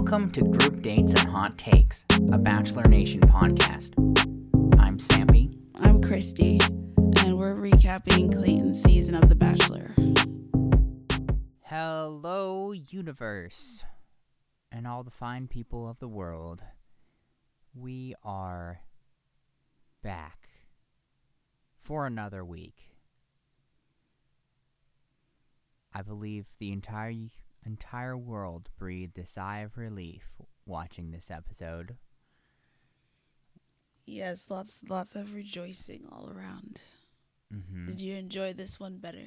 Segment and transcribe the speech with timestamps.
[0.00, 3.98] Welcome to Group Dates and Hot Takes, a Bachelor Nation podcast.
[4.78, 5.58] I'm Sampy.
[5.74, 6.60] I'm Christy,
[7.24, 9.90] and we're recapping Clayton's season of The Bachelor.
[11.62, 13.82] Hello, universe,
[14.70, 16.62] and all the fine people of the world.
[17.74, 18.82] We are
[20.04, 20.48] back
[21.82, 22.92] for another week.
[25.92, 27.10] I believe the entire
[27.68, 30.24] entire world breathed a sigh of relief
[30.64, 31.96] watching this episode.
[34.06, 36.80] Yes, lots lots of rejoicing all around.
[37.54, 37.86] Mm-hmm.
[37.86, 39.26] Did you enjoy this one better?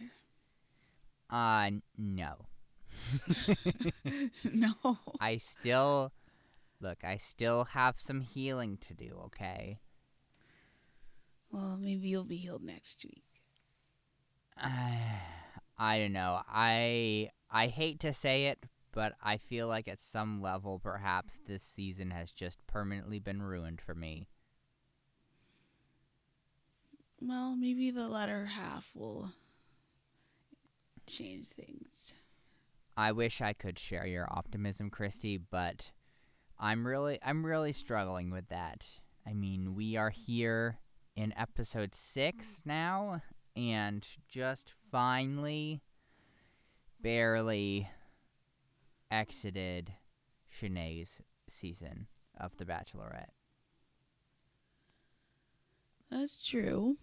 [1.29, 2.47] Uh, no.
[4.51, 4.73] no.
[5.19, 6.11] I still
[6.81, 7.03] look.
[7.03, 9.21] I still have some healing to do.
[9.27, 9.79] Okay.
[11.51, 13.23] Well, maybe you'll be healed next week.
[14.57, 14.97] I
[15.77, 16.41] I don't know.
[16.47, 21.63] I I hate to say it, but I feel like at some level, perhaps this
[21.63, 24.27] season has just permanently been ruined for me.
[27.21, 29.31] Well, maybe the latter half will
[31.05, 32.13] change things.
[32.97, 35.91] I wish I could share your optimism, Christy, but
[36.59, 38.89] I'm really I'm really struggling with that.
[39.27, 40.79] I mean, we are here
[41.15, 43.21] in episode 6 now
[43.55, 45.81] and just finally
[47.01, 47.89] barely
[49.09, 49.93] exited
[50.49, 52.07] Shanae's season
[52.39, 53.31] of The Bachelorette.
[56.09, 56.97] That's true.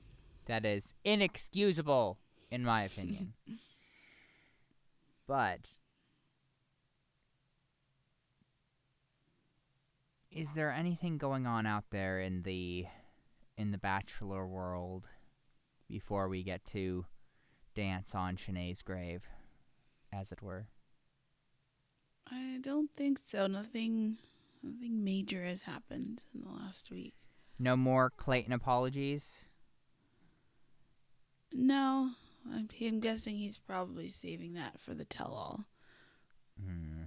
[0.46, 2.18] That is inexcusable,
[2.50, 3.32] in my opinion.
[5.26, 5.76] but
[10.30, 12.86] is there anything going on out there in the
[13.56, 15.08] in the bachelor world
[15.88, 17.06] before we get to
[17.74, 19.22] dance on Shanae's grave,
[20.12, 20.66] as it were?
[22.30, 23.46] I don't think so.
[23.46, 24.18] Nothing
[24.62, 27.14] nothing major has happened in the last week.
[27.58, 29.46] No more Clayton apologies.
[31.52, 32.10] No,
[32.52, 35.64] I'm, I'm guessing he's probably saving that for the tell all.
[36.62, 37.04] Hmm.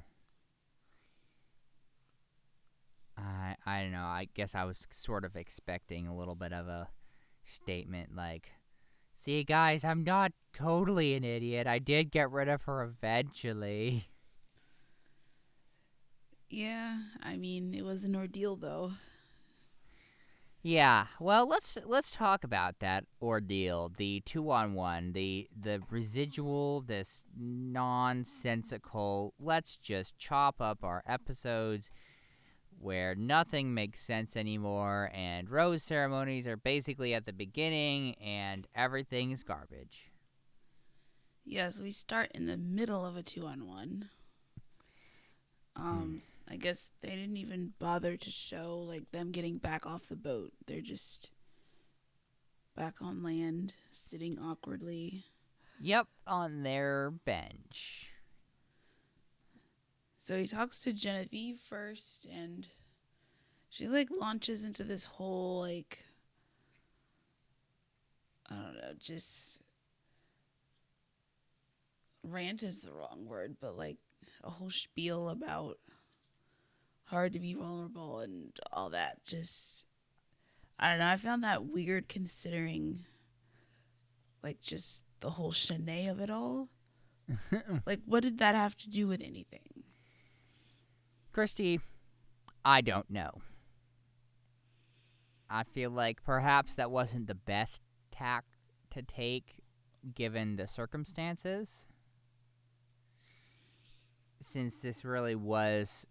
[3.17, 3.99] I I don't know.
[3.99, 6.89] I guess I was sort of expecting a little bit of a
[7.45, 8.51] statement like,
[9.21, 11.67] "See, guys, I'm not totally an idiot.
[11.67, 14.07] I did get rid of her eventually."
[16.53, 18.91] Yeah, I mean, it was an ordeal though.
[20.63, 26.81] Yeah, well, let's let's talk about that ordeal, the two on one, the the residual,
[26.81, 29.33] this nonsensical.
[29.39, 31.89] Let's just chop up our episodes
[32.81, 39.43] where nothing makes sense anymore, and rose ceremonies are basically at the beginning, and everything's
[39.43, 40.11] garbage.
[41.45, 44.09] Yes, we start in the middle of a two on one.
[45.75, 50.15] Um, I guess they didn't even bother to show like them getting back off the
[50.15, 50.51] boat.
[50.67, 51.31] They're just
[52.75, 55.23] back on land, sitting awkwardly.
[55.79, 58.10] Yep, on their bench.
[60.23, 62.67] So he talks to Genevieve first, and
[63.69, 66.05] she like launches into this whole like
[68.47, 69.61] I don't know, just
[72.23, 73.97] rant is the wrong word, but like
[74.43, 75.79] a whole spiel about
[77.05, 79.25] hard to be vulnerable and all that.
[79.25, 79.85] Just
[80.77, 81.07] I don't know.
[81.07, 82.99] I found that weird considering
[84.43, 86.69] like just the whole Shanae of it all.
[87.87, 89.83] like, what did that have to do with anything?
[91.31, 91.79] Christy,
[92.65, 93.41] I don't know.
[95.49, 97.81] I feel like perhaps that wasn't the best
[98.11, 98.45] tack
[98.91, 99.61] to take
[100.13, 101.87] given the circumstances.
[104.41, 106.05] Since this really was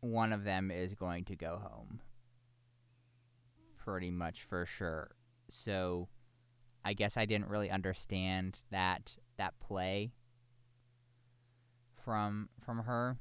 [0.00, 2.00] one of them is going to go home.
[3.78, 5.10] Pretty much for sure.
[5.50, 6.08] So
[6.84, 10.12] I guess I didn't really understand that that play
[12.04, 13.18] from from her.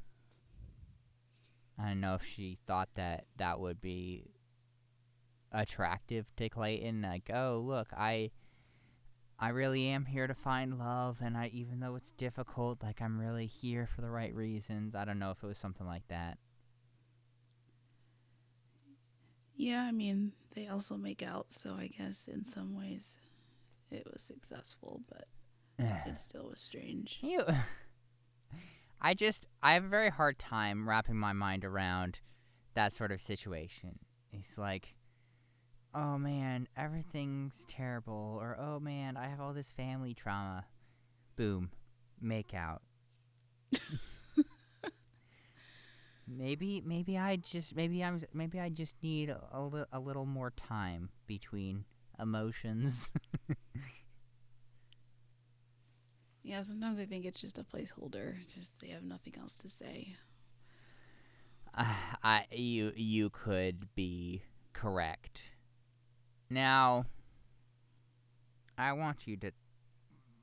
[1.79, 4.25] I don't know if she thought that that would be
[5.51, 7.01] attractive to Clayton.
[7.01, 8.31] Like, oh, look, I,
[9.39, 13.19] I really am here to find love, and I, even though it's difficult, like I'm
[13.19, 14.95] really here for the right reasons.
[14.95, 16.37] I don't know if it was something like that.
[19.55, 23.19] Yeah, I mean, they also make out, so I guess in some ways
[23.91, 25.27] it was successful, but
[26.07, 27.19] it still was strange.
[27.21, 27.43] You.
[29.03, 32.19] I just I have a very hard time wrapping my mind around
[32.73, 33.99] that sort of situation.
[34.31, 34.95] It's like,
[35.93, 40.65] oh man, everything's terrible, or oh man, I have all this family trauma.
[41.35, 41.71] Boom,
[42.21, 42.81] make out.
[46.25, 50.51] Maybe maybe I just maybe I'm maybe I just need a, a, a little more
[50.51, 51.85] time between
[52.19, 53.11] emotions.
[56.43, 60.15] Yeah, sometimes I think it's just a placeholder because they have nothing else to say.
[61.75, 61.85] Uh,
[62.23, 64.43] I you you could be
[64.73, 65.41] correct.
[66.49, 67.05] Now,
[68.77, 69.51] I want you to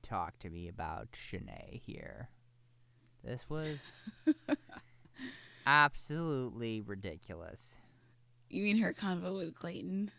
[0.03, 2.31] talk to me about Shanae here.
[3.23, 4.09] This was
[5.67, 7.79] absolutely ridiculous.
[8.49, 10.11] You mean her convo with Clayton?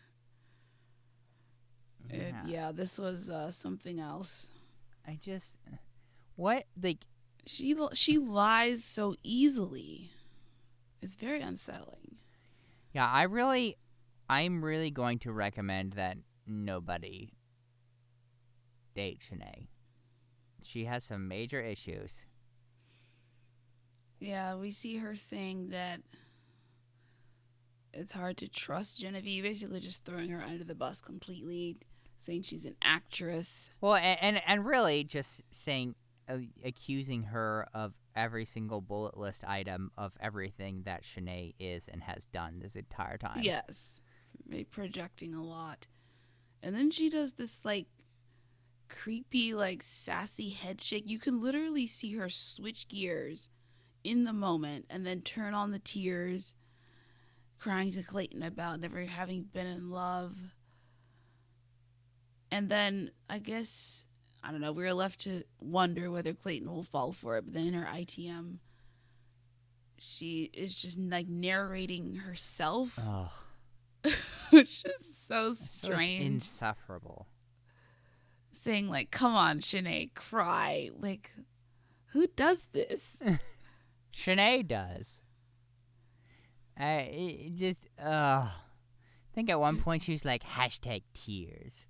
[2.10, 2.42] Uh, Yeah.
[2.46, 4.48] yeah, this was uh, something else.
[5.06, 5.56] I just
[6.36, 7.04] what like
[7.46, 10.10] She she lies so easily.
[11.00, 12.16] It's very unsettling.
[12.92, 13.76] yeah, I really
[14.28, 16.16] I'm really going to recommend that
[16.46, 17.32] nobody
[18.94, 19.68] date Shanae.
[20.62, 22.24] She has some major issues.
[24.20, 26.00] Yeah, we see her saying that
[27.92, 31.76] it's hard to trust Genevieve, basically just throwing her under the bus completely,
[32.22, 33.70] saying she's an actress.
[33.80, 35.94] Well, and and, and really just saying,
[36.28, 42.02] uh, accusing her of every single bullet list item of everything that Shanae is and
[42.02, 43.40] has done this entire time.
[43.42, 44.02] Yes,
[44.70, 45.88] projecting a lot.
[46.62, 47.86] And then she does this like
[48.88, 51.08] creepy, like sassy head shake.
[51.10, 53.48] You can literally see her switch gears
[54.04, 56.54] in the moment and then turn on the tears,
[57.58, 60.36] crying to Clayton about never having been in love.
[62.52, 64.06] And then I guess,
[64.44, 67.46] I don't know, we were left to wonder whether Clayton will fall for it.
[67.46, 68.58] But then in her ITM,
[69.98, 72.98] she is just like narrating herself
[74.50, 76.26] which is so strange.
[76.26, 77.26] insufferable.
[78.50, 81.30] saying like, "Come on, Shanae, cry." Like,
[82.06, 83.16] who does this?
[84.14, 85.22] Shanae does.
[86.76, 88.50] I it just uh, I
[89.34, 91.86] think at one point she was like hashtag tears.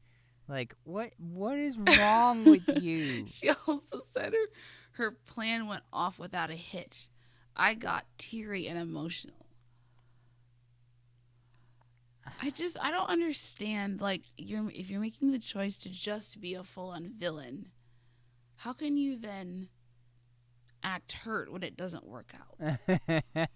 [0.53, 3.27] Like what what is wrong with you?
[3.27, 4.47] she also said her
[4.93, 7.09] her plan went off without a hitch.
[7.57, 9.47] I got teary and emotional.
[12.43, 16.53] I just I don't understand like you're if you're making the choice to just be
[16.55, 17.69] a full-on villain,
[18.57, 19.69] how can you then
[20.83, 22.79] act hurt when it doesn't work out?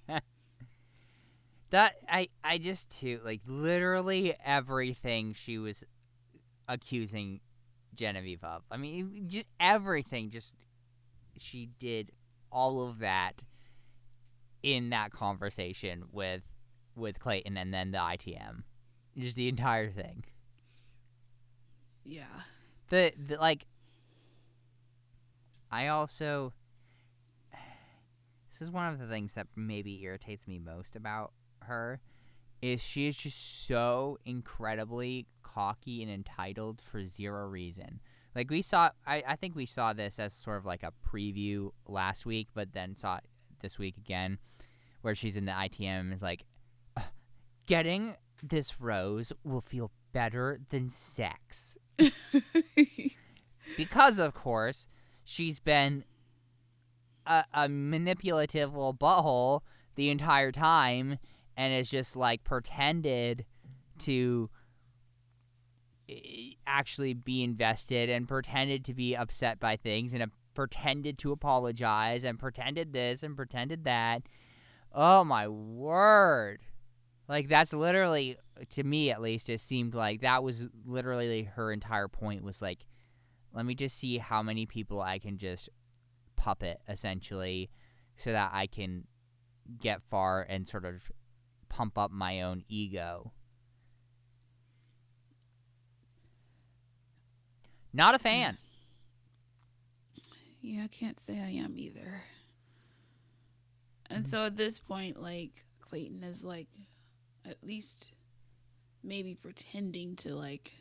[1.70, 5.84] that I I just too like literally everything she was
[6.68, 7.40] accusing
[7.94, 8.62] Genevieve of.
[8.70, 10.30] I mean, just everything.
[10.30, 10.52] Just
[11.38, 12.12] she did
[12.50, 13.44] all of that
[14.62, 16.44] in that conversation with
[16.94, 18.62] with Clayton and then the ITM.
[19.16, 20.24] Just the entire thing.
[22.04, 22.24] Yeah.
[22.88, 23.66] The, the like
[25.70, 26.52] I also
[28.50, 32.00] this is one of the things that maybe irritates me most about her
[32.62, 38.00] is she is just so incredibly cocky and entitled for zero reason.
[38.34, 41.70] Like we saw I, I think we saw this as sort of like a preview
[41.86, 43.24] last week, but then saw it
[43.60, 44.38] this week again
[45.02, 46.44] where she's in the ITM is like
[47.66, 51.76] getting this rose will feel better than sex
[53.76, 54.86] because of course
[55.24, 56.04] she's been
[57.26, 59.60] a, a manipulative little butthole
[59.94, 61.18] the entire time
[61.56, 63.44] and has just like pretended
[64.00, 64.50] to
[66.08, 71.32] eh, actually be invested and pretended to be upset by things and uh, pretended to
[71.32, 74.22] apologize and pretended this and pretended that.
[74.92, 76.60] Oh my word.
[77.28, 78.36] Like that's literally
[78.70, 82.86] to me at least it seemed like that was literally her entire point was like
[83.52, 85.68] let me just see how many people I can just
[86.36, 87.70] puppet essentially
[88.16, 89.04] so that I can
[89.80, 91.10] get far and sort of
[91.76, 93.32] pump up my own ego.
[97.92, 98.58] Not a fan.
[100.62, 102.22] Yeah, I can't say I am either.
[104.10, 106.66] And so at this point, like Clayton is like
[107.48, 108.14] at least
[109.04, 110.72] maybe pretending to like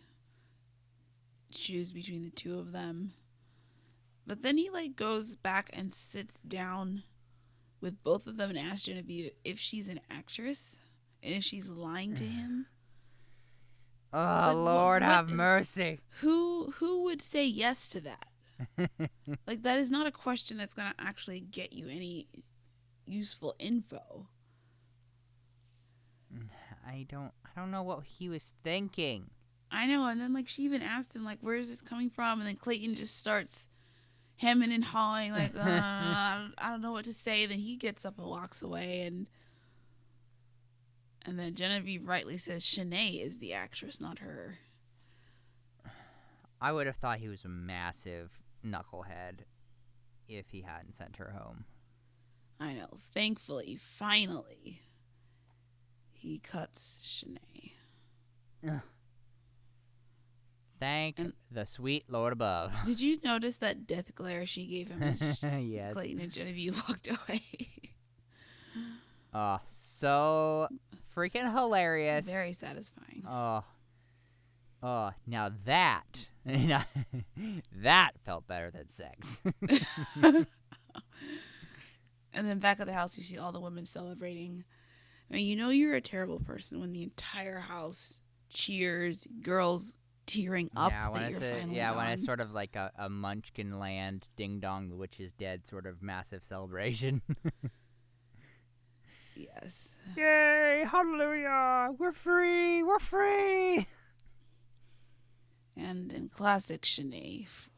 [1.52, 3.14] choose between the two of them.
[4.26, 7.04] But then he like goes back and sits down
[7.80, 10.82] with both of them and asks Genevieve if she's an actress
[11.26, 12.68] and if she's lying to him.
[14.14, 16.00] Oh Like, Lord what- have mercy.
[16.22, 18.28] Who who would say yes to that?
[19.48, 22.28] like that is not a question that's going to actually get you any
[23.06, 24.28] useful info.
[26.88, 29.30] I don't I don't know what he was thinking.
[29.72, 32.40] I know, and then like she even asked him like where is this coming from
[32.40, 33.70] and then Clayton just starts
[34.38, 37.46] hemming and hawing, like, uh, I, don't, I don't know what to say.
[37.46, 39.28] Then he gets up and walks away, and
[41.26, 44.60] and then Genevieve rightly says Shanae is the actress, not her.
[46.62, 48.32] I would have thought he was a massive
[48.66, 49.40] knucklehead
[50.28, 51.66] if he hadn't sent her home.
[52.60, 52.88] I know.
[53.14, 54.80] Thankfully, finally,
[56.12, 57.72] he cuts Shanae.
[60.80, 62.74] Thank And- the sweet Lord above.
[62.86, 65.94] Did you notice that death glare she gave him as yes.
[65.94, 67.42] Clayton and Genevieve walked away?
[69.34, 70.68] Oh, so
[71.16, 72.26] freaking hilarious.
[72.26, 73.24] Very satisfying.
[73.28, 73.64] Oh.
[74.84, 79.42] Oh, now that that felt better than sex.
[82.36, 84.66] And then back at the house, you see all the women celebrating.
[85.32, 88.20] I mean, you know you're a terrible person when the entire house
[88.54, 89.96] cheers, girls
[90.26, 93.80] tearing up yeah, when it's a, yeah, when it's sort of like a, a Munchkin
[93.80, 97.22] Land Ding Dong the Witch is Dead sort of massive celebration.
[99.36, 99.96] yes.
[100.16, 101.92] Yay, hallelujah.
[101.98, 102.84] We're free.
[102.84, 103.88] We're free.
[105.78, 107.70] And in classic Shanae f-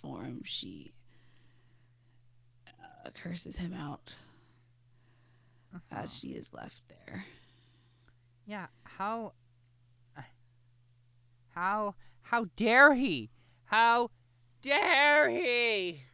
[0.00, 0.92] form, she
[2.66, 4.16] uh, curses him out
[5.90, 7.24] as she is left there.
[8.46, 9.32] Yeah, how
[11.54, 13.30] how how dare he?
[13.64, 14.10] How
[14.62, 16.04] dare he?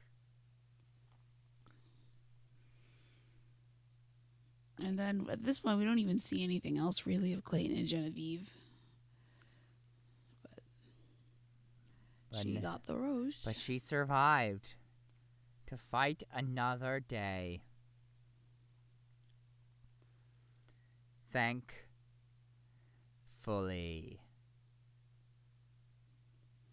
[4.83, 7.87] And then at this point, we don't even see anything else really of Clayton and
[7.87, 8.51] Genevieve.
[12.31, 13.43] But she got the rose.
[13.45, 14.75] But she survived
[15.67, 17.63] to fight another day.
[21.33, 24.21] Thankfully.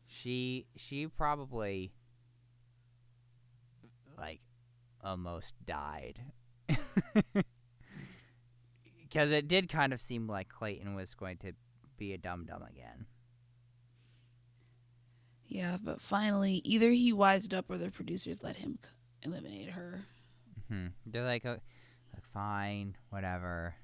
[0.06, 1.94] She she probably
[4.18, 4.42] like
[5.04, 6.22] almost died.
[9.12, 11.54] Cuz it did kind of seem like Clayton was going to
[11.98, 13.06] be a dum dum again.
[15.50, 18.80] yeah, but finally, either he wised up or the producers let him
[19.24, 20.06] eliminate her.
[20.68, 20.88] Hmm.
[21.06, 21.58] They're like, uh,
[22.14, 23.76] like, fine, whatever.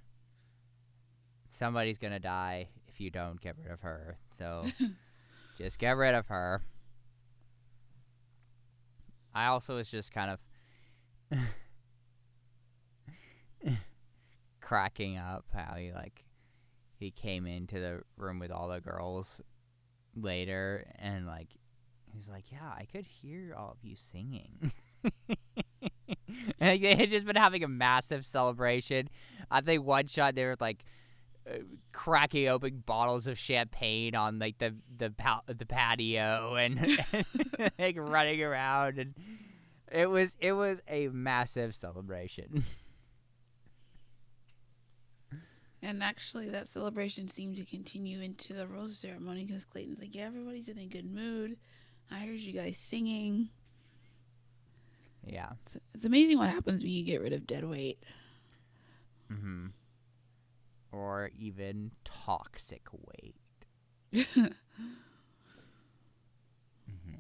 [1.48, 4.18] Somebody's gonna die if you don't get rid of her.
[4.38, 4.64] So
[5.58, 6.62] just get rid of her.
[9.34, 10.38] I also was just kind
[11.32, 11.40] of
[14.64, 16.24] cracking up how he like
[16.98, 19.42] he came into the room with all the girls
[20.16, 21.50] later and like
[22.10, 24.72] he was like, Yeah, I could hear all of you singing.
[26.60, 29.10] and they had just been having a massive celebration.
[29.52, 30.86] I think one shot they were like
[31.50, 31.58] uh,
[31.92, 36.80] cracking open bottles of champagne on like the the pa- the patio and,
[37.80, 39.14] like running around and
[39.92, 42.64] it was it was a massive celebration.
[45.84, 50.26] And actually, that celebration seemed to continue into the rose ceremony because Clayton's like, "Yeah,
[50.28, 51.58] everybody's in a good mood.
[52.12, 53.50] I heard you guys singing.
[55.26, 55.50] yeah.
[55.66, 58.00] It's, it's amazing what happens when you get rid of dead weight."
[59.30, 59.68] hmm
[60.92, 63.36] Or even toxic weight.
[64.14, 64.46] hmm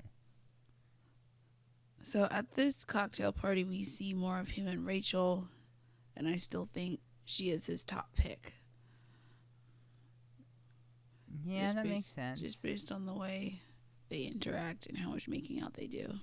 [2.04, 5.48] So at this cocktail party, we see more of him and Rachel,
[6.16, 7.00] and I still think
[7.34, 8.54] she is his top pick.
[11.46, 12.40] Yeah, Just that makes based- sense.
[12.40, 13.60] Just based on the way
[14.10, 16.20] they interact and how much making out they do.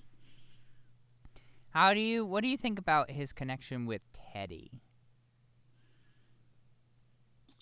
[1.70, 4.02] How do you what do you think about his connection with
[4.34, 4.70] Teddi?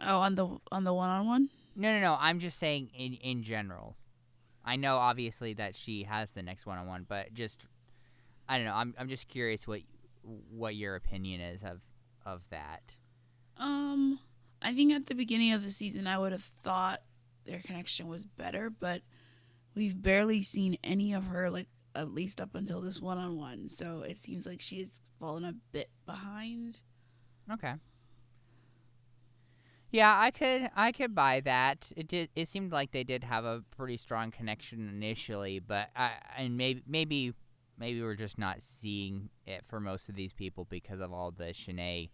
[0.01, 1.51] Oh, on the on the one on one.
[1.75, 2.17] No, no, no.
[2.21, 3.97] I'm just saying in in general.
[4.65, 7.67] I know obviously that she has the next one on one, but just
[8.49, 8.75] I don't know.
[8.75, 9.81] I'm I'm just curious what
[10.51, 11.81] what your opinion is of
[12.25, 12.97] of that.
[13.59, 14.21] Um,
[14.63, 17.03] I think at the beginning of the season, I would have thought
[17.45, 19.03] their connection was better, but
[19.75, 23.69] we've barely seen any of her, like at least up until this one on one.
[23.69, 26.79] So it seems like she has fallen a bit behind.
[27.51, 27.75] Okay.
[29.91, 31.91] Yeah, I could I could buy that.
[31.97, 36.13] It did it seemed like they did have a pretty strong connection initially, but I
[36.37, 37.33] and maybe maybe
[37.79, 41.47] maybe we're just not seeing it for most of these people because of all the
[41.47, 42.11] Shanae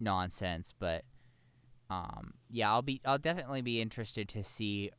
[0.00, 1.04] nonsense, but
[1.88, 4.90] um yeah, I'll be I'll definitely be interested to see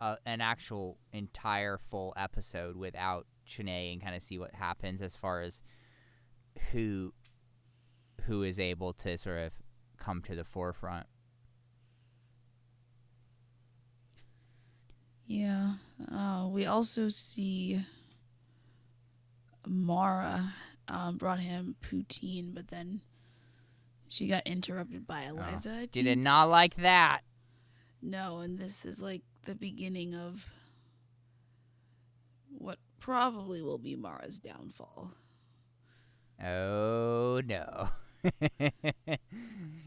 [0.00, 5.16] uh, an actual entire full episode without Shanae and kind of see what happens as
[5.16, 5.60] far as
[6.72, 7.12] who
[8.22, 9.52] who is able to sort of
[9.98, 11.06] come to the forefront.
[15.26, 15.74] Yeah.
[16.12, 17.80] Uh, we also see
[19.66, 20.54] Mara
[20.88, 23.00] um, brought him poutine, but then
[24.08, 25.30] she got interrupted by oh.
[25.30, 25.72] Eliza.
[25.82, 27.20] I Did it not like that?
[28.00, 30.46] No, and this is like the beginning of
[32.50, 35.10] what probably will be Mara's downfall.
[36.42, 37.88] Oh no.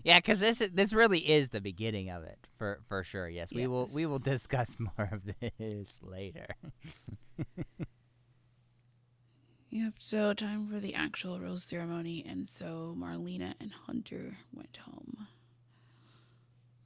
[0.03, 3.29] yeah, because this is- this really is the beginning of it for for sure.
[3.29, 6.47] Yes, we will we will discuss more of this later.
[9.71, 15.27] Yep, so time for the actual rose ceremony, and so Marlena and Hunter went home.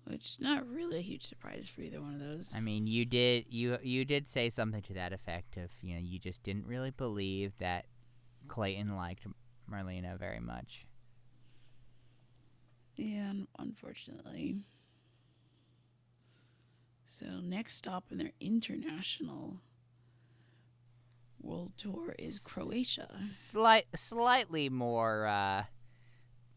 [0.04, 2.54] Which not really a huge surprise for either one of those.
[2.56, 6.00] I mean, you did you you did say something to that effect of you know
[6.00, 7.86] you just didn't really believe that
[8.48, 9.26] Clayton liked
[9.68, 10.86] Marlena very much.
[12.96, 14.58] Yeah, unfortunately.
[17.08, 19.58] So next stop in their international
[21.46, 23.10] world tour is Croatia.
[23.32, 25.64] Slight slightly more uh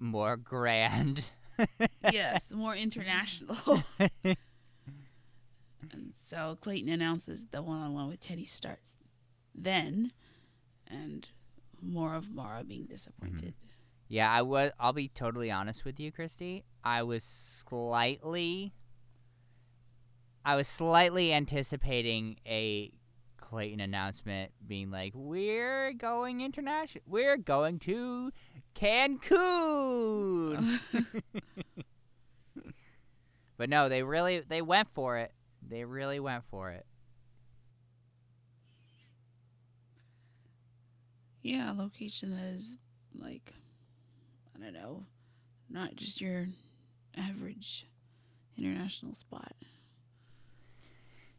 [0.01, 1.33] more grand.
[2.13, 3.83] yes, more international.
[4.25, 4.37] and
[6.25, 8.95] so Clayton announces the one-on-one with Teddi starts
[9.55, 10.13] then,
[10.87, 11.29] and
[11.83, 13.55] more of Mara being disappointed.
[14.09, 14.71] Yeah, I was.
[14.79, 16.65] I'll be totally honest with you, Christy.
[16.83, 18.73] I was slightly.
[20.45, 22.91] I was slightly anticipating a
[23.49, 27.03] Clayton announcement being like, "We're going international.
[27.07, 28.31] We're going to
[28.75, 30.81] Cancun."
[33.57, 35.33] but no, they really they went for it.
[35.67, 36.85] They really went for it.
[41.43, 42.77] Yeah, a location that is
[43.19, 43.55] like
[44.55, 45.07] I don't know,
[45.71, 46.49] not just your
[47.17, 47.87] average
[48.59, 49.55] international spot.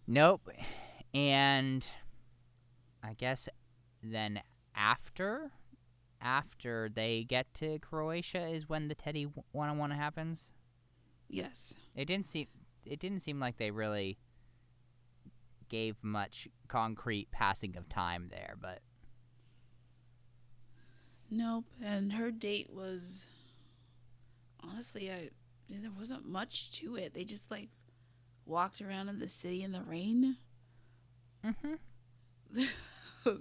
[0.08, 0.50] Nope.
[1.14, 1.90] And
[3.04, 3.50] I guess
[4.04, 4.42] then
[4.76, 5.52] after
[6.22, 10.52] after they get to Croatia is when the Teddi one on one happens.
[11.30, 11.76] Yes.
[11.96, 12.48] It didn't seem
[12.86, 14.18] it didn't seem like they really
[15.70, 18.80] gave much concrete passing of time there, but
[21.32, 21.66] Nope.
[21.84, 23.28] And her date was
[24.62, 25.30] honestly, I
[25.70, 27.14] there wasn't much to it.
[27.14, 27.70] They just like
[28.46, 30.38] walked around in the city in the rain.
[31.44, 31.78] Mhm.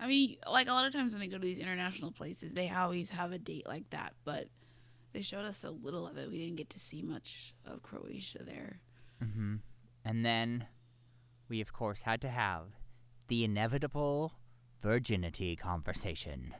[0.00, 2.70] I mean, like a lot of times when they go to these international places, they
[2.70, 4.46] always have a date like that, but
[5.12, 6.30] they showed us so little of it.
[6.30, 8.80] We didn't get to see much of Croatia there.
[9.22, 9.60] Mhm.
[10.04, 10.66] And then
[11.48, 12.76] we of course had to have
[13.26, 14.34] the inevitable
[14.80, 16.54] virginity conversation.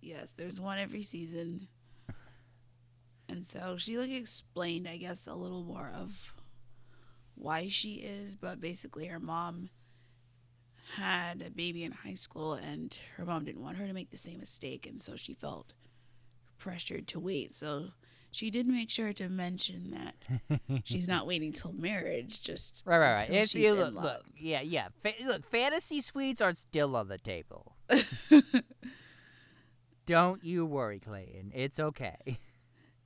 [0.00, 1.68] Yes, there's one every season.
[3.28, 6.34] And so she like explained, I guess, a little more of
[7.42, 9.70] why she is, but basically her mom
[10.96, 14.16] had a baby in high school and her mom didn't want her to make the
[14.16, 15.72] same mistake and so she felt
[16.58, 17.54] pressured to wait.
[17.54, 17.88] So
[18.30, 20.26] she did make sure to mention that
[20.84, 23.30] she's not waiting till marriage, just Right, right, right.
[23.30, 24.88] If she's you look, look, yeah, yeah.
[25.02, 27.76] Fa- look, fantasy suites are still on the table.
[30.06, 31.52] Don't you worry, Clayton.
[31.54, 32.38] It's okay.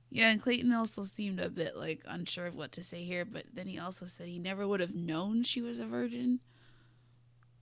[0.09, 3.43] Yeah, and Clayton also seemed a bit like unsure of what to say here, but
[3.53, 6.39] then he also said he never would have known she was a virgin,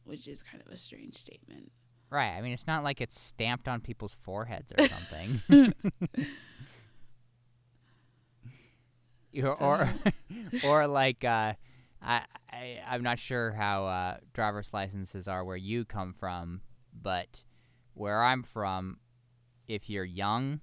[0.04, 1.72] which is kind of a strange statement.
[2.12, 2.38] Right.
[2.38, 5.42] I mean, it's not like it's stamped on people's foreheads or something.
[9.32, 9.92] You- or,
[10.68, 11.54] or like, uh,
[12.02, 16.62] I, I, I'm not sure how uh, driver's licenses are where you come from,
[16.94, 17.42] but
[17.96, 18.98] where I'm from,
[19.68, 20.62] if you're young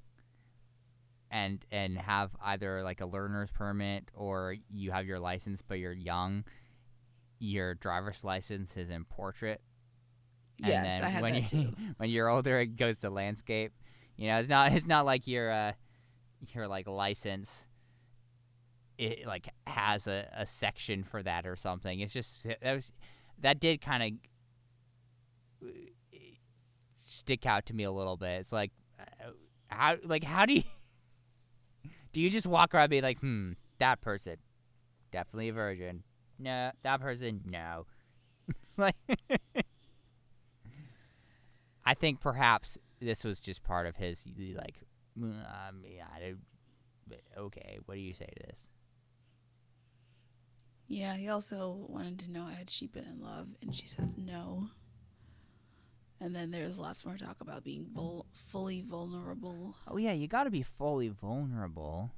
[1.33, 5.93] and and have either like a learner's permit or you have your license but you're
[5.93, 6.45] young,
[7.39, 9.63] your driver's license is in portrait.
[10.63, 11.73] And yes, I had when that you, too.
[11.97, 13.73] when you're older, it goes to landscape.
[14.17, 15.73] You know, it's not it's not like your uh,
[16.55, 17.67] your like license.
[18.99, 22.01] It like has a, a section for that or something.
[22.01, 22.93] It's just that was
[23.41, 24.21] that did kind
[25.63, 25.71] of
[27.07, 28.41] stick out to me a little bit.
[28.41, 29.31] It's like uh,
[29.69, 30.63] how like how do you
[32.13, 34.37] do you just walk around and be like, hmm, that person
[35.11, 36.03] definitely a virgin.
[36.39, 37.87] No, that person no.
[38.77, 38.97] like
[41.85, 44.25] I think perhaps this was just part of his
[44.57, 44.77] like.
[45.19, 46.35] "Mm, Um, yeah, I
[47.37, 48.69] okay, what do you say to this?
[50.89, 54.69] Yeah, he also wanted to know had she been in love, and she says no.
[56.23, 59.75] And then there's lots more talk about being vul- fully vulnerable.
[59.89, 62.13] Oh yeah, you got to be fully vulnerable.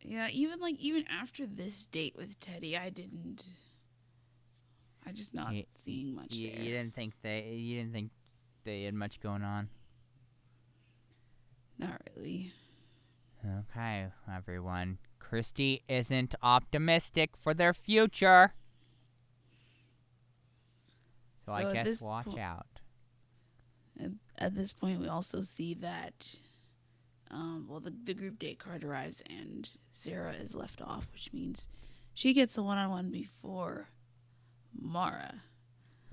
[0.00, 3.46] Yeah, even like even after this date with Teddi, I didn't.
[5.06, 6.60] I'm just not seeing much You, there.
[6.60, 8.10] you didn't think they you didn't think
[8.64, 9.68] they had much going on.
[11.78, 12.50] Not really.
[13.46, 14.98] Okay, everyone.
[15.20, 18.52] Christy isn't optimistic for their future.
[21.46, 22.66] So, So I guess watch po- out.
[24.00, 26.36] At, at this point, we also see that,
[27.30, 31.68] um, well, the, the group date card arrives and Sarah is left off, which means
[32.12, 33.88] she gets a one on one before
[34.78, 35.42] Mara.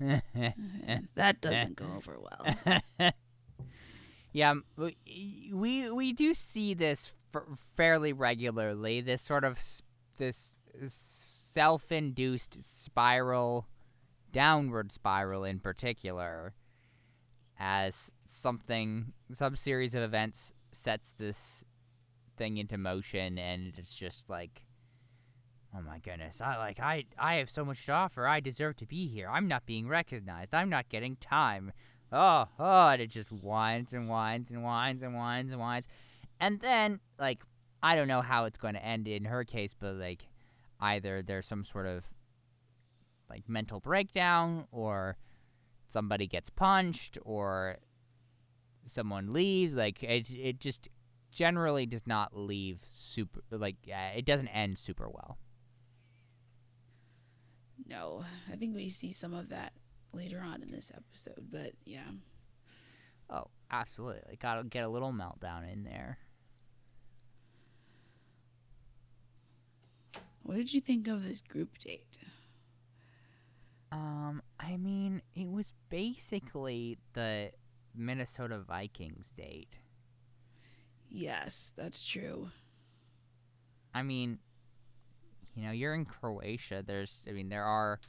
[1.14, 3.12] That doesn't go over well.
[4.32, 4.54] yeah,
[5.50, 7.42] we we do see this f-
[7.76, 9.00] fairly regularly.
[9.00, 9.82] This sort of s-
[10.18, 13.66] this self-induced spiral,
[14.32, 16.54] downward spiral in particular,
[17.58, 21.64] as something some series of events sets this
[22.36, 24.66] thing into motion, and it's just like.
[25.74, 26.42] Oh my goodness!
[26.42, 28.26] I like I I have so much to offer.
[28.28, 29.26] I deserve to be here.
[29.30, 30.52] I'm not being recognized.
[30.52, 31.72] I'm not getting time
[32.12, 35.86] oh, oh, and it just whines and whines and whines and whines and whines.
[36.38, 37.42] And then, like,
[37.82, 40.28] I don't know how it's going to end in her case, but, like,
[40.80, 42.10] either there's some sort of,
[43.32, 45.16] like, mental breakdown, or
[45.88, 47.78] somebody gets punched, or
[48.86, 49.74] someone leaves.
[49.74, 50.88] Like, it, it just
[51.30, 55.38] generally does not leave super, like, uh, it doesn't end super well.
[57.86, 59.72] no, I think we see some of that
[60.12, 62.10] later on in this episode, but yeah.
[63.28, 64.36] Oh, absolutely.
[64.40, 66.18] Gotta get a little meltdown in there.
[70.42, 72.18] What did you think of this group date?
[73.92, 77.50] Um, I mean, it was basically the
[77.94, 79.76] Minnesota Vikings date.
[81.10, 82.48] Yes, that's true.
[83.94, 84.38] I mean,
[85.54, 86.82] you know, you're in Croatia.
[86.84, 88.00] There's, I mean, there are,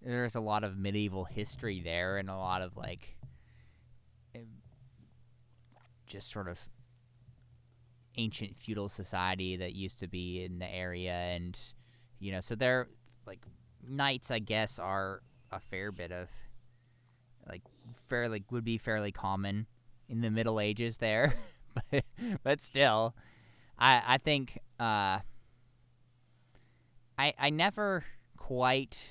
[0.00, 3.18] there's a lot of medieval history there, and a lot of like,
[6.06, 6.58] just sort of
[8.16, 11.58] ancient feudal society that used to be in the area, and
[12.18, 12.88] you know, so they're
[13.26, 13.40] like
[13.86, 16.28] knights, I guess, are a fair bit of
[17.48, 17.62] like
[17.92, 19.66] fairly would be fairly common
[20.08, 21.34] in the Middle Ages there,
[21.90, 22.04] but
[22.42, 23.14] but still,
[23.78, 25.20] I I think uh
[27.18, 28.04] I I never
[28.36, 29.10] quite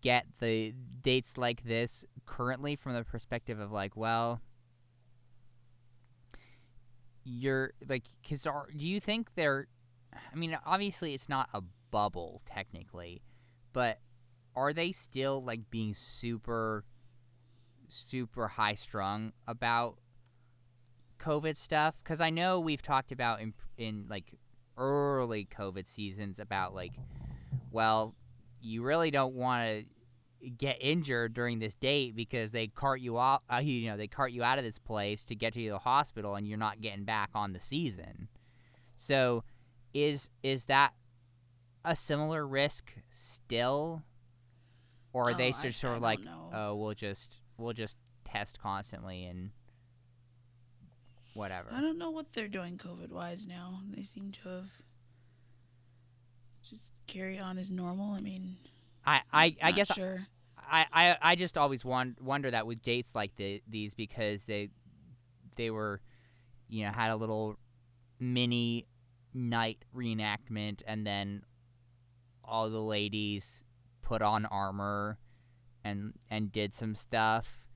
[0.00, 4.40] get the dates like this currently from the perspective of like well
[7.24, 9.66] you're like cuz are do you think they're
[10.12, 11.62] I mean obviously it's not a
[11.94, 13.22] bubble technically
[13.72, 13.98] but
[14.56, 16.84] are they still like being super
[17.88, 19.96] super high strung about
[21.18, 22.02] covid stuff?
[22.04, 24.34] Cuz I know we've talked about in in like
[24.76, 26.94] early covid seasons about like
[27.70, 28.14] well
[28.60, 33.42] you really don't want to get injured during this date because they cart you off
[33.52, 36.34] uh, you know they cart you out of this place to get to the hospital
[36.34, 38.28] and you're not getting back on the season.
[38.96, 39.44] So
[39.92, 40.92] is is that
[41.84, 44.02] a similar risk still
[45.12, 46.50] or are Oh, they I- sort I of like know.
[46.52, 49.50] oh we'll just we'll just test constantly and
[51.34, 53.80] whatever I don't know what they're doing COVID wise now.
[53.94, 54.70] They seem to have
[56.68, 58.14] just carry on as normal.
[58.14, 58.56] I mean,
[59.04, 60.26] i i, I not guess sure.
[60.58, 64.70] I, I, I just always won- wonder that with dates like the, these because they
[65.56, 66.00] they were
[66.68, 67.56] you know had a little
[68.18, 68.86] mini
[69.34, 71.42] night reenactment and then
[72.46, 73.64] all the ladies
[74.02, 75.18] put on armor
[75.84, 77.66] and and did some stuff.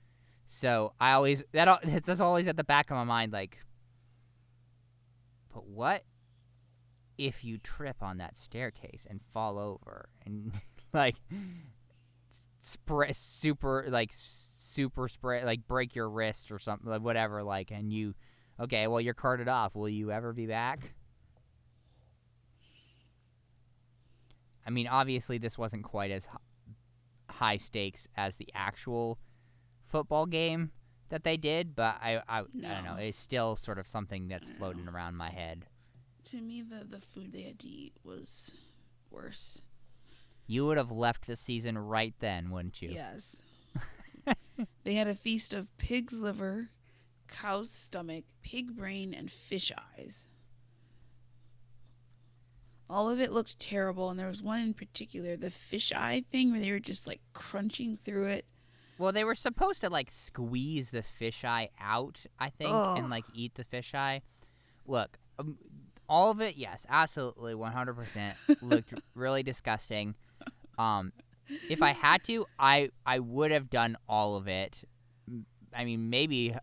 [0.46, 3.59] So i always that that's always at the back of my mind like
[5.52, 6.04] but what
[7.18, 10.52] if you trip on that staircase and fall over and
[10.94, 11.16] like
[12.61, 17.92] spray super like super spray like break your wrist or something like whatever like and
[17.92, 18.14] you
[18.61, 19.74] okay well you're carted off.
[19.74, 20.94] Will you ever be back
[24.68, 26.28] i mean obviously this wasn't quite as
[27.31, 29.18] high stakes as the actual
[29.83, 30.70] football game
[31.09, 32.96] that they did but i i, I don't know.
[33.00, 34.92] It's still sort of something that's floating know.
[34.92, 35.66] around my head
[36.24, 38.52] To me, the the food they had to eat was
[39.11, 39.62] worse.
[40.46, 43.42] you would have left the season right then wouldn't you Yes.
[44.85, 46.68] they had a feast of pig's liver,
[47.28, 50.26] cow's stomach, pig brain, and fish eyes.
[52.90, 56.51] All of it looked terrible, and there was one in particular, the fish eye thing,
[56.51, 58.46] where they were just like crunching through it.
[58.98, 63.55] Well, they were supposed to like squeeze the fisheye out, I think, and like eat
[63.55, 64.22] the fisheye.
[64.87, 65.59] Look, um,
[66.09, 70.14] all of it, yes, absolutely, one hundred percent, looked really disgusting.
[70.79, 71.12] Um,
[71.68, 74.83] if I had to, I I would have done all of it.
[75.74, 76.57] I mean, maybe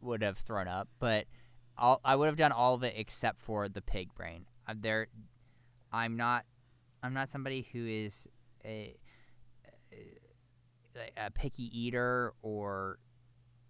[0.00, 1.26] would have thrown up, but
[1.78, 4.46] all, I would have done all of it except for the pig brain.
[4.66, 5.06] Uh, there,
[5.92, 6.44] I'm not.
[7.02, 8.28] I'm not somebody who is
[8.64, 8.96] a
[11.16, 12.98] a picky eater or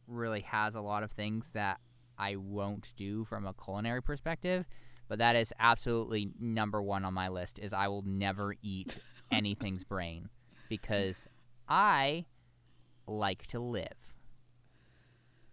[0.07, 1.81] really has a lot of things that
[2.19, 4.67] I won't do from a culinary perspective.
[5.09, 7.59] But that is absolutely number one on my list.
[7.59, 8.99] Is I will never eat
[9.31, 10.29] anything's brain
[10.69, 11.27] because
[11.69, 12.27] I
[13.07, 14.15] like to live.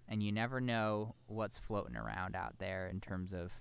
[0.08, 3.51] And you never know what's floating around out there in terms of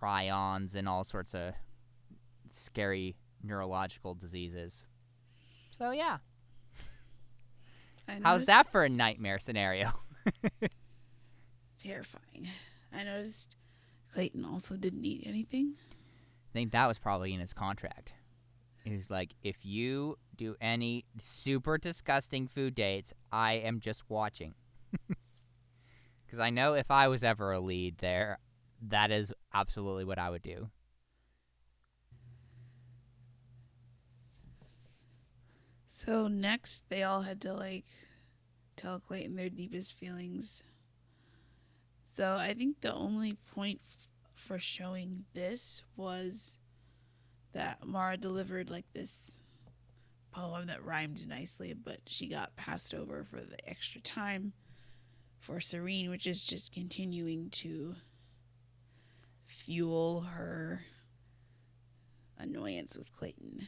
[0.00, 1.54] prions and all sorts of
[2.54, 4.84] scary neurological diseases.
[5.78, 6.18] So yeah,
[8.22, 9.92] how's that for a nightmare scenario?
[11.78, 12.48] Terrifying.
[12.92, 13.56] I noticed
[14.12, 15.74] Clayton also didn't eat anything.
[15.78, 18.12] I think that was probably in his contract.
[18.84, 24.54] He was like, if you do any super disgusting food dates, I am just watching.
[26.26, 28.38] Because I know if I was ever a lead there,
[28.88, 30.70] that is absolutely what I would do.
[36.06, 37.84] So next, they all had to like
[38.76, 40.62] tell Clayton their deepest feelings.
[42.14, 46.60] So I think the only point f- for showing this was
[47.54, 49.40] that Mara delivered like this
[50.30, 54.52] poem that rhymed nicely, but she got passed over for the extra time
[55.40, 57.96] for Serene, which is just continuing to
[59.48, 60.82] fuel her
[62.38, 63.66] annoyance with Clayton.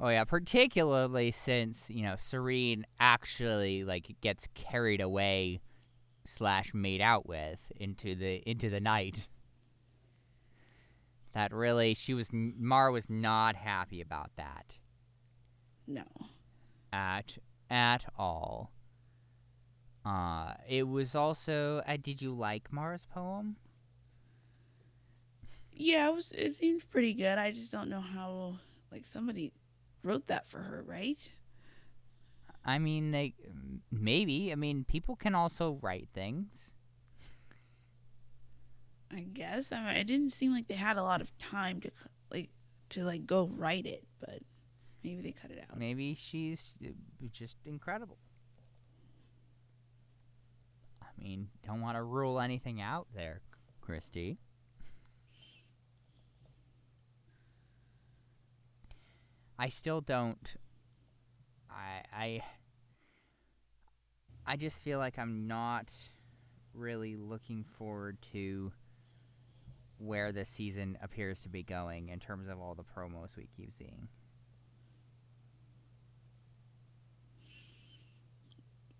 [0.00, 5.60] Oh yeah, particularly since you know Serene actually like gets carried away
[6.24, 9.28] slash made out with into the into the night.
[11.34, 14.74] That really, she was Mara was not happy about that
[15.86, 16.04] No.
[16.92, 17.38] at
[17.70, 18.72] at all.
[20.04, 21.82] Uh, it was also.
[21.86, 23.56] Uh, did you like Mara's poem?
[25.72, 26.32] Yeah, it was.
[26.32, 27.36] It seemed pretty good.
[27.38, 28.58] I just don't know how.
[28.90, 29.52] Like somebody
[30.02, 31.28] wrote that for her, right?
[32.64, 33.34] I mean, they
[33.90, 34.52] maybe.
[34.52, 36.74] I mean, people can also write things.
[39.10, 39.72] I guess.
[39.72, 41.90] I mean, it didn't seem like they had a lot of time to
[42.30, 42.50] like
[42.90, 44.40] to like go write it, but
[45.02, 45.78] maybe they cut it out.
[45.78, 46.90] Maybe she's uh,
[47.32, 48.18] just incredible.
[51.02, 53.40] I mean, don't want to rule anything out there,
[53.80, 54.38] Christy.
[59.58, 60.56] I still don't.
[61.70, 62.42] I I.
[64.46, 65.92] I just feel like I'm not
[66.72, 68.72] really looking forward to
[69.98, 73.72] where the season appears to be going in terms of all the promos we keep
[73.72, 74.08] seeing.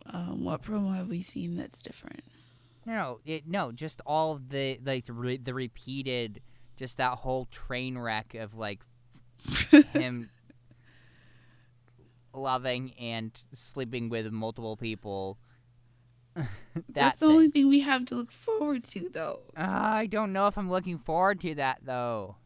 [0.06, 2.22] Um, what promo have we seen that's different?
[2.86, 6.40] No, it, no, just all of the like the, re- the repeated,
[6.76, 8.80] just that whole train wreck of like
[9.92, 10.30] him
[12.38, 15.38] loving and sleeping with multiple people.
[16.34, 16.46] that
[16.88, 17.34] that's the thing.
[17.34, 19.40] only thing we have to look forward to, though.
[19.56, 22.36] I don't know if I'm looking forward to that though.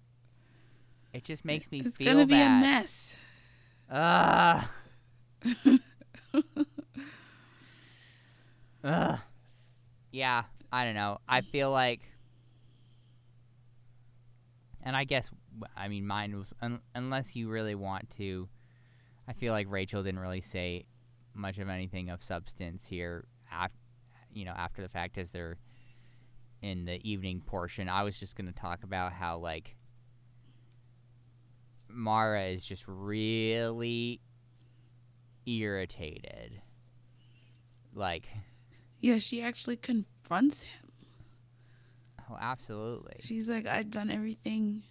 [1.13, 2.59] It just makes me it's feel gonna be bad.
[2.59, 3.17] a mess.
[3.91, 4.65] Ugh.
[8.85, 9.19] Ugh.
[10.11, 11.19] Yeah, I don't know.
[11.29, 12.01] I feel like,
[14.83, 15.31] and I guess,
[15.77, 18.49] I mean, mine was, un- unless you really want to,
[19.29, 20.85] I feel like Rachel didn't really say
[21.35, 23.71] much of anything of substance here, af-
[24.33, 25.59] you know, after the fact as they're
[26.61, 27.89] in the evening portion.
[27.89, 29.77] I was just going to talk about how, like,
[31.89, 34.21] Mara is just really
[35.47, 36.63] irritated.
[37.95, 38.29] Like,
[39.01, 40.89] Yeah, she actually confronts him.
[42.31, 43.17] oh, absolutely.
[43.21, 44.83] She's like, I've done everything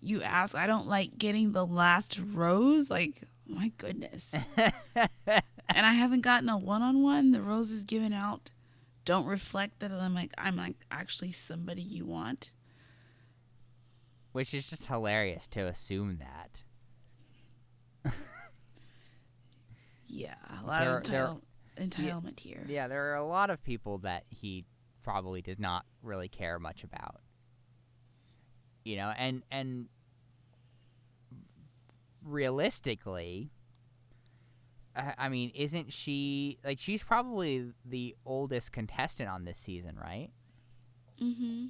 [0.00, 0.54] you ask.
[0.54, 2.90] I don't like getting the last rose.
[2.90, 4.34] Like, my goodness.
[4.56, 4.72] and
[5.86, 7.32] I haven't gotten a one on one.
[7.32, 8.50] The roses given out
[9.04, 12.50] don't reflect that I'm like I'm like actually somebody you want.
[14.32, 16.62] Which is just hilarious to assume that.
[20.08, 21.36] Yeah, a lot There- of there-
[21.76, 22.64] entitle- entitlement here.
[22.68, 24.64] Yeah, there are a lot of people that he
[25.02, 27.20] probably does not really care much about.
[28.86, 29.86] You know, and and
[32.24, 33.50] realistically,
[34.94, 40.30] I, I mean, isn't she like she's probably the oldest contestant on this season, right?
[41.20, 41.66] Mm-hmm.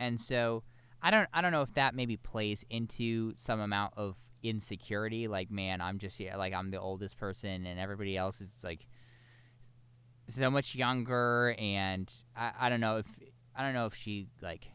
[0.00, 0.64] And so
[1.00, 5.50] I don't I don't know if that maybe plays into some amount of insecurity like
[5.50, 8.86] man i'm just yeah, like i'm the oldest person and everybody else is like
[10.28, 13.06] so much younger and I, I don't know if
[13.54, 14.68] i don't know if she like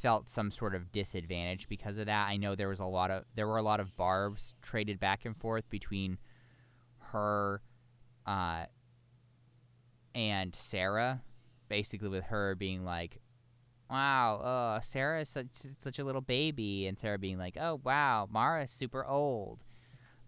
[0.00, 2.28] felt some sort of disadvantage because of that.
[2.28, 5.24] I know there was a lot of there were a lot of barbs traded back
[5.24, 6.18] and forth between
[7.12, 7.62] her
[8.26, 8.64] uh
[10.14, 11.22] and sarah
[11.68, 13.20] basically with her being like
[13.90, 14.36] wow,
[14.76, 15.46] uh, Sarah is such,
[15.82, 19.60] such a little baby, and Sarah being like, oh wow, Mara's super old,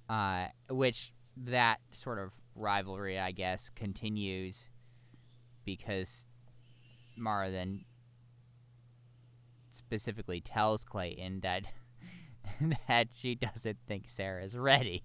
[0.08, 4.68] uh, which that sort of rivalry, I guess, continues
[5.64, 6.26] because
[7.16, 7.84] Mara then
[9.80, 11.64] specifically tells Clayton that
[12.88, 15.02] that she doesn't think Sarah's ready.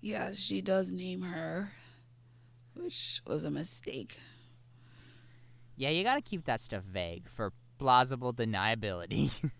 [0.00, 1.72] Yeah, she does name her,
[2.74, 4.20] which was a mistake.
[5.76, 9.32] Yeah, you gotta keep that stuff vague for plausible deniability.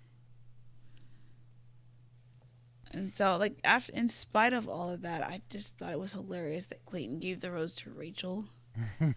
[2.92, 6.12] and so, like, after, in spite of all of that, I just thought it was
[6.12, 8.44] hilarious that Clayton gave the rose to Rachel.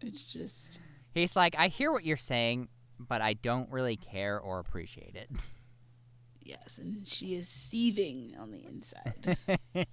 [0.00, 0.80] it's just.
[1.14, 5.30] He's like, I hear what you're saying, but I don't really care or appreciate it.
[6.42, 9.36] Yes, and she is seething on the inside.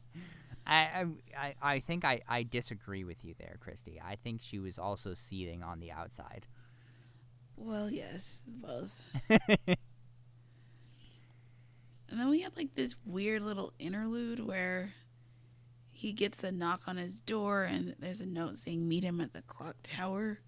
[0.67, 1.05] I,
[1.37, 3.99] I I think I, I disagree with you there, Christy.
[4.03, 6.45] I think she was also seething on the outside.
[7.55, 8.91] Well, yes, both.
[9.29, 9.77] and
[12.09, 14.93] then we have like this weird little interlude where
[15.91, 19.33] he gets a knock on his door and there's a note saying meet him at
[19.33, 20.39] the clock tower.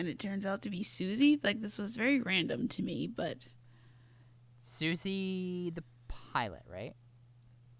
[0.00, 1.38] And it turns out to be Susie.
[1.42, 3.44] Like this was very random to me, but
[4.62, 6.94] Susie the pilot, right?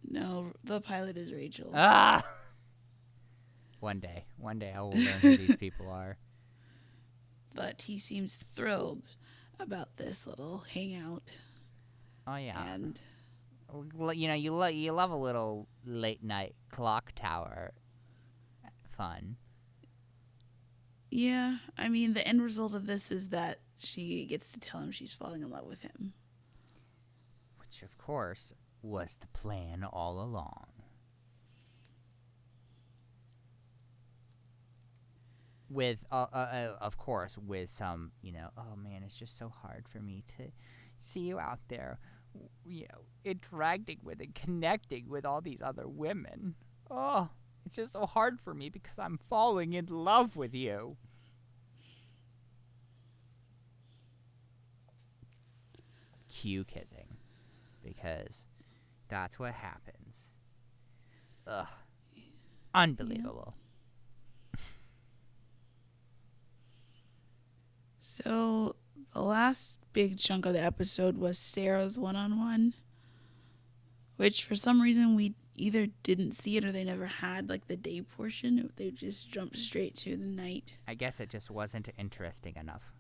[0.06, 1.72] No, the pilot is Rachel.
[1.74, 2.22] Ah.
[3.78, 6.18] One day, one day I will learn who these people are.
[7.54, 9.08] But he seems thrilled
[9.58, 11.30] about this little hangout.
[12.26, 12.62] Oh yeah.
[12.74, 13.00] And
[14.14, 17.72] you know, you lo- you love a little late night clock tower
[18.94, 19.36] fun.
[21.10, 24.92] Yeah, I mean the end result of this is that she gets to tell him
[24.92, 26.12] she's falling in love with him.
[27.58, 30.66] Which of course was the plan all along.
[35.68, 39.48] With, uh, uh, uh, of course, with some, you know, oh man, it's just so
[39.48, 40.50] hard for me to
[40.98, 42.00] see you out there,
[42.66, 46.56] you know, interacting with and connecting with all these other women.
[46.90, 47.28] Oh,
[47.66, 50.96] it's just so hard for me because I'm falling in love with you.
[56.28, 57.16] Cue kissing.
[57.84, 58.44] Because
[59.08, 60.30] that's what happens.
[61.46, 61.66] Ugh.
[62.74, 63.54] Unbelievable.
[68.02, 68.76] So
[69.12, 72.74] the last big chunk of the episode was Sarah's one on one,
[74.16, 77.76] which for some reason we either didn't see it or they never had like the
[77.76, 78.72] day portion.
[78.76, 80.72] They just jumped straight to the night.
[80.88, 82.92] I guess it just wasn't interesting enough.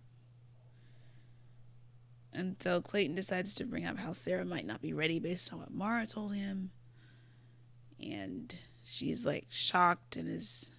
[2.32, 5.58] And so Clayton decides to bring up how Sarah might not be ready based on
[5.58, 6.70] what Mara told him.
[8.00, 10.70] And she's like shocked and is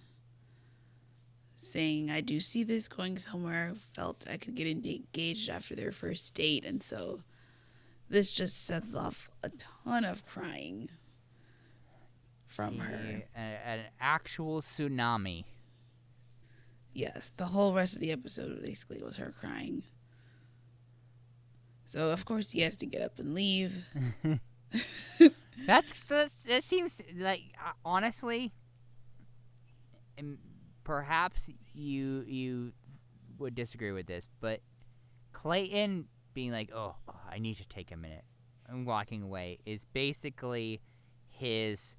[1.56, 3.74] saying, I do see this going somewhere.
[3.94, 6.64] Felt I could get engaged after their first date.
[6.64, 7.20] And so
[8.08, 9.50] this just sets off a
[9.84, 10.88] ton of crying
[12.52, 13.22] from her.
[13.36, 15.44] A, an actual tsunami.
[16.92, 19.82] Yes, the whole rest of the episode basically was her crying.
[21.84, 23.86] So of course he has to get up and leave.
[25.66, 28.52] that's, that's that seems like uh, honestly,
[30.16, 30.38] and
[30.84, 32.72] perhaps you you
[33.38, 34.60] would disagree with this, but
[35.32, 38.24] Clayton being like, "Oh, oh I need to take a minute,"
[38.68, 40.80] and walking away is basically
[41.28, 41.96] his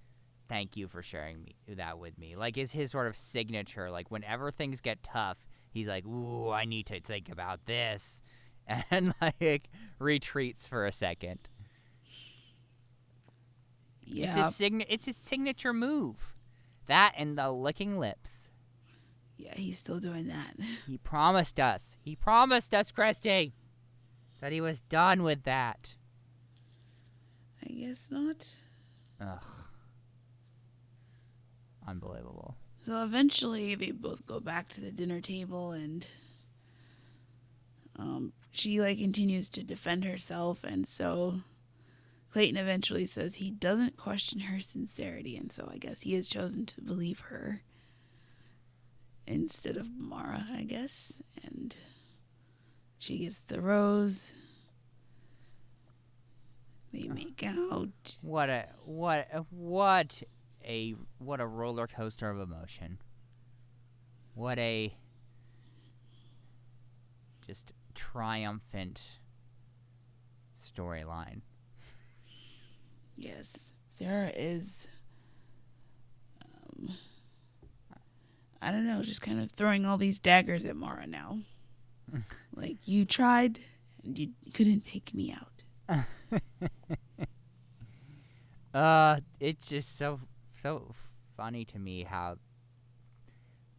[0.48, 2.36] thank you for sharing me that with me.
[2.36, 3.90] Like is his sort of signature.
[3.90, 8.22] Like whenever things get tough, he's like, "Ooh, I need to think about this."
[8.92, 11.40] and like retreats for a second.
[14.06, 14.26] Yeah.
[14.26, 16.34] It's his sign- it's his signature move.
[16.88, 18.50] That and the licking lips.
[19.38, 20.56] Yeah, he's still doing that.
[20.88, 21.98] He promised us.
[22.02, 23.54] He promised us, Christy,
[24.42, 25.96] that he was done with that.
[27.66, 28.48] I guess not.
[29.20, 29.44] Ugh.
[31.88, 32.56] Unbelievable.
[32.84, 36.06] So eventually they both go back to the dinner table and
[37.98, 41.36] um, she like continues to defend herself and so
[42.32, 46.66] Clayton eventually says he doesn't question her sincerity and so I guess he has chosen
[46.66, 47.62] to believe her
[49.26, 51.22] instead of Mara, I guess.
[51.44, 51.76] And
[52.98, 54.34] she gets the rose
[56.92, 58.18] They make out.
[58.22, 60.22] What a what a, what
[60.66, 62.98] a what a roller coaster of emotion.
[64.36, 64.96] What a
[67.46, 69.02] just triumphant
[70.60, 71.42] storyline.
[73.16, 74.88] Yes, Sarah is.
[76.44, 76.90] Um,
[78.62, 81.40] I don't know, just kind of throwing all these daggers at Mara now.
[82.56, 83.60] like you tried,
[84.04, 86.02] and you couldn't take me out.
[88.74, 90.20] Uh, it's just so
[90.64, 90.94] so
[91.38, 92.38] funny to me how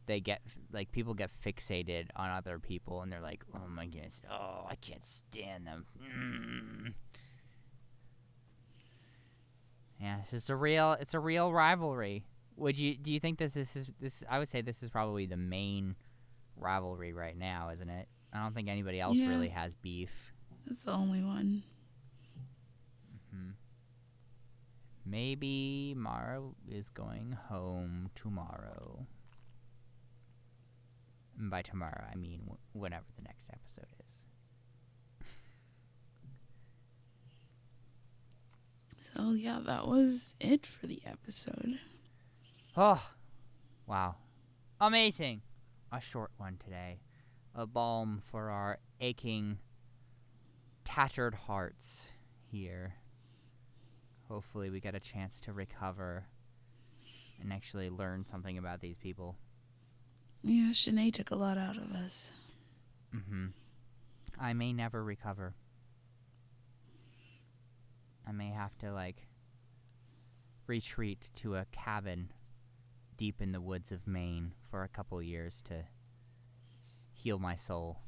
[0.06, 4.20] they get like people get fixated on other people and they're like, oh my goodness,
[4.30, 5.86] oh I can't stand them.
[6.00, 6.92] Mm.
[10.00, 12.24] Yeah, it's just a real it's a real rivalry.
[12.56, 14.22] Would you do you think that this is this?
[14.28, 15.96] I would say this is probably the main
[16.56, 18.08] rivalry right now, isn't it?
[18.32, 19.28] I don't think anybody else Yeah.
[19.28, 20.10] really has beef.
[20.70, 21.62] It's the only one.
[23.32, 23.50] hmm
[25.06, 29.06] Maybe Mara is going home tomorrow.
[31.38, 34.24] And by tomorrow, I mean wh- whenever the next episode is.
[38.98, 41.78] So yeah, that was it for the episode.
[42.76, 43.02] Oh,
[43.86, 44.16] wow.
[44.80, 45.42] Amazing.
[45.92, 47.00] A short one today.
[47.54, 49.58] A balm for our aching,
[50.84, 52.08] tattered hearts
[52.50, 52.94] here.
[54.34, 56.24] Hopefully, we get a chance to recover
[57.40, 59.36] and actually learn something about these people.
[60.42, 62.30] Yeah, Shanae took a lot out of us.
[63.14, 63.46] Mm-hmm.
[64.40, 65.54] I may never recover.
[68.26, 69.28] I may have to, like,
[70.66, 72.32] retreat to a cabin
[73.16, 75.84] deep in the woods of Maine for a couple years to
[77.12, 78.00] heal my soul.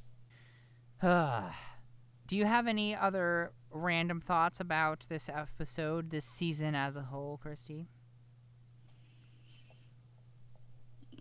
[1.01, 7.37] Do you have any other random thoughts about this episode, this season as a whole,
[7.39, 7.89] Christy?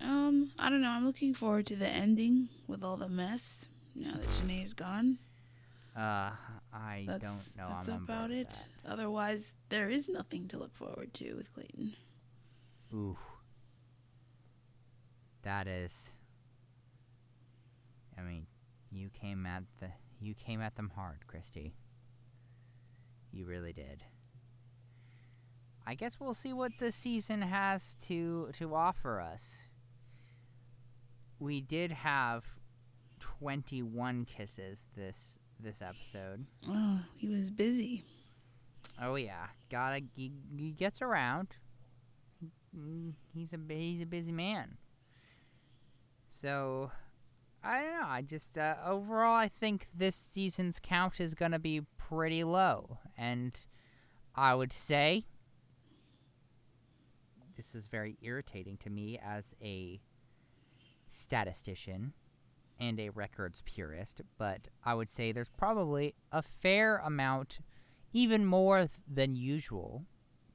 [0.02, 0.90] Um, I don't know.
[0.90, 3.68] I'm looking forward to the ending with all the mess.
[3.96, 5.20] Now that Shanae's gone,
[5.96, 6.32] Uh,
[6.74, 7.74] I that's don't know.
[7.76, 8.54] that's I'm about it.
[8.86, 11.94] Otherwise, there is nothing to look forward to with Clayton.
[12.94, 13.18] Ooh.
[15.44, 16.12] That is.
[18.18, 18.48] I mean,
[18.92, 21.74] you came at the you came at them hard, Christy.
[23.36, 24.02] You really did.
[25.86, 29.64] I guess we'll see what the season has to to offer us.
[31.38, 32.46] We did have
[33.20, 36.46] 21 kisses this this episode.
[36.66, 38.04] Oh, he was busy.
[39.02, 41.58] Oh yeah, gotta he, he gets around.
[43.34, 44.78] He's a he's a busy man.
[46.30, 46.92] So,
[47.64, 48.08] I don't know.
[48.08, 53.60] I just uh, overall, I think this season's count is gonna be pretty low, and
[54.36, 55.26] I would say
[57.56, 60.02] this is very irritating to me as a
[61.10, 62.14] statistician
[62.80, 64.22] and a records purist.
[64.38, 67.60] But I would say there's probably a fair amount
[68.14, 70.06] even more than usual,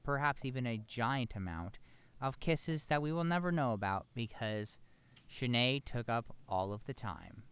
[0.03, 1.79] perhaps even a giant amount,
[2.21, 4.77] of kisses that we will never know about because
[5.29, 7.43] Shanae took up all of the time.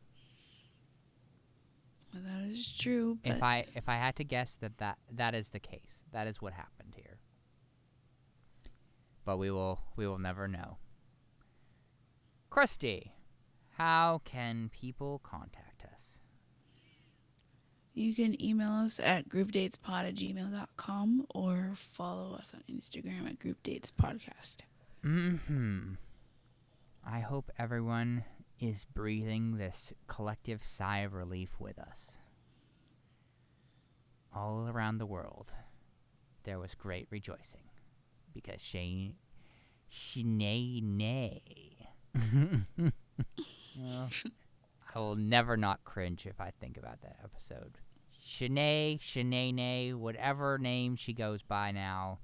[2.13, 3.19] Well, that is true.
[3.23, 6.27] But If I if I had to guess that, that that is the case, that
[6.27, 7.19] is what happened here.
[9.25, 10.77] But we will we will never know.
[12.49, 13.13] Christy,
[13.77, 16.19] how can people contact us?
[17.93, 24.57] you can email us at groupdatespod at gmail.com or follow us on Instagram at groupdatespodcast.
[25.03, 25.95] Hmm.
[27.05, 28.23] I hope everyone
[28.59, 32.19] is breathing this collective sigh of relief with us.
[34.35, 35.53] All around the world,
[36.43, 37.69] there was great rejoicing
[38.33, 39.15] because Shane,
[39.91, 41.41] Shanae,
[43.77, 44.09] well,
[44.95, 47.77] I will never not cringe if I think about that episode.
[48.23, 52.19] Shanae, Shanae, whatever name she goes by now,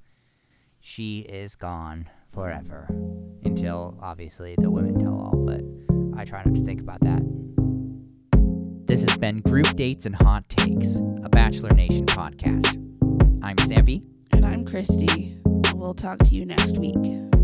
[0.79, 2.88] she is gone forever.
[3.43, 5.34] Until, obviously, the women tell all,
[6.18, 7.22] I try not to think about that.
[8.88, 12.76] This has been Group Dates and Hot Takes, a Bachelor Nation podcast.
[13.43, 14.03] I'm Sampy.
[14.32, 15.38] And I'm Christy.
[15.74, 17.34] We'll talk to you next week.